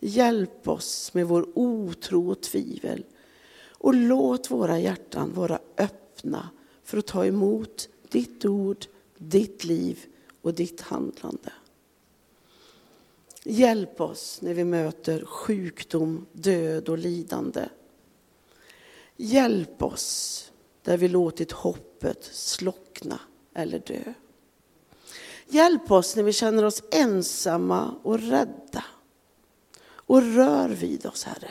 Hjälp 0.00 0.68
oss 0.68 1.14
med 1.14 1.26
vår 1.26 1.48
otro 1.54 2.30
och 2.30 2.40
tvivel. 2.40 3.04
Och 3.68 3.94
låt 3.94 4.50
våra 4.50 4.78
hjärtan 4.78 5.34
vara 5.34 5.58
öppna 5.78 6.50
för 6.84 6.98
att 6.98 7.06
ta 7.06 7.26
emot 7.26 7.88
ditt 8.08 8.44
ord, 8.44 8.86
ditt 9.28 9.64
liv 9.64 10.06
och 10.42 10.54
ditt 10.54 10.80
handlande. 10.80 11.52
Hjälp 13.44 14.00
oss 14.00 14.42
när 14.42 14.54
vi 14.54 14.64
möter 14.64 15.24
sjukdom, 15.24 16.26
död 16.32 16.88
och 16.88 16.98
lidande. 16.98 17.68
Hjälp 19.16 19.82
oss 19.82 20.52
där 20.82 20.96
vi 20.96 21.08
låtit 21.08 21.52
hoppet 21.52 22.24
slockna 22.32 23.20
eller 23.54 23.78
dö. 23.78 24.14
Hjälp 25.46 25.90
oss 25.90 26.16
när 26.16 26.22
vi 26.22 26.32
känner 26.32 26.64
oss 26.64 26.82
ensamma 26.90 27.94
och 28.02 28.18
rädda 28.18 28.84
och 29.84 30.22
rör 30.22 30.68
vid 30.68 31.06
oss, 31.06 31.24
Herre. 31.24 31.50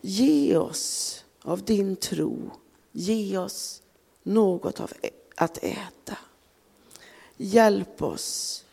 Ge 0.00 0.56
oss 0.56 1.24
av 1.42 1.64
din 1.64 1.96
tro, 1.96 2.50
ge 2.92 3.38
oss 3.38 3.82
något 4.22 4.80
av 4.80 4.92
att 5.36 5.58
äta. 5.64 6.18
Hjälp 7.40 8.02
oss 8.02 8.64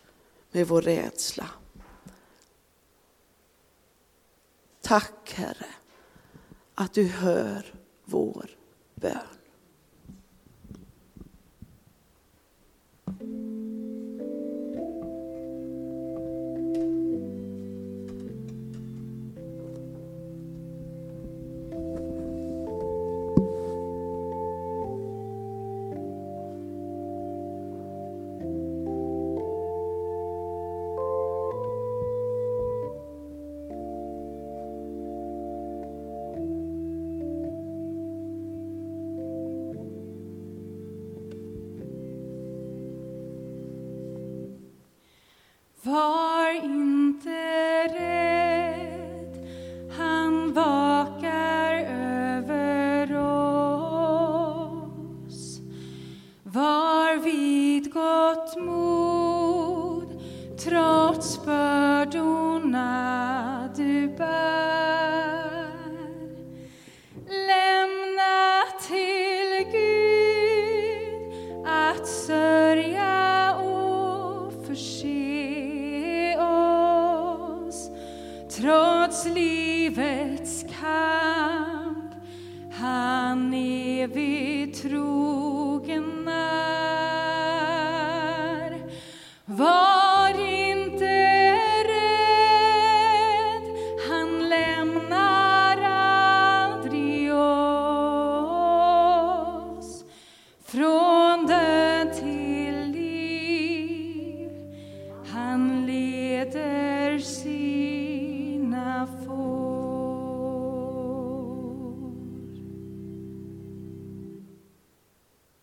med 0.51 0.67
vår 0.67 0.81
rädsla. 0.81 1.49
Tack 4.81 5.33
Herre 5.33 5.65
att 6.75 6.93
du 6.93 7.07
hör 7.07 7.73
vår 8.05 8.49
bön. 8.95 9.19